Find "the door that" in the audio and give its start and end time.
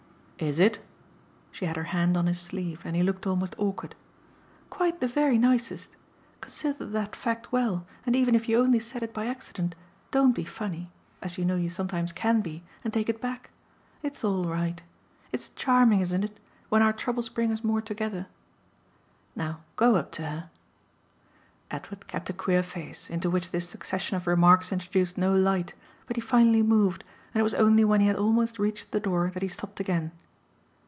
28.91-29.43